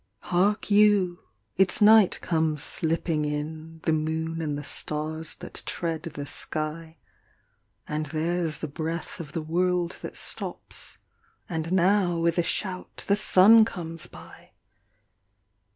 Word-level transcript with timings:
Hark 0.33 0.71
you 0.71 1.19
I 1.19 1.25
It 1.61 1.69
s 1.69 1.79
night 1.79 2.19
comes 2.21 2.63
slipping 2.63 3.23
in, 3.23 3.81
The 3.83 3.93
moon 3.93 4.41
and 4.41 4.57
the 4.57 4.63
stars 4.63 5.35
that 5.35 5.61
tread 5.67 6.01
the 6.01 6.25
sky; 6.25 6.97
And 7.87 8.07
there 8.07 8.43
s 8.43 8.57
the 8.61 8.67
breath 8.67 9.19
of 9.19 9.33
the 9.33 9.43
world 9.43 9.97
that 10.01 10.17
stops; 10.17 10.97
And 11.47 11.71
now 11.71 12.17
with 12.17 12.39
a 12.39 12.41
shout 12.41 13.03
the 13.07 13.15
sun 13.15 13.63
comes 13.63 14.07
by 14.07 14.53